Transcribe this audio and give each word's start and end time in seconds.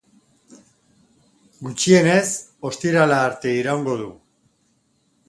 Gutxienez, 1.67 2.25
ostirala 2.71 3.21
arte 3.27 3.53
iraungo 3.59 3.95
du. 4.01 4.09